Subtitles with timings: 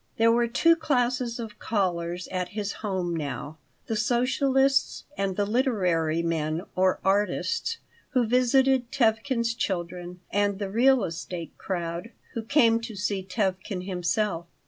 [0.17, 6.23] There were two classes of callers at his home now: the socialists and the literary
[6.23, 7.77] men or artists
[8.13, 14.47] who visited Tevkin's children and the "real estate crowd" who came to see Tevkin himself.